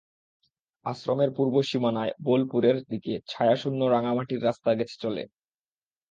[0.85, 5.23] আশ্রমের পূর্ব সীমানায় বোলপুরের দিকে ছায়াশূন্য রাঙামাটির রাস্তা গেছে চলে।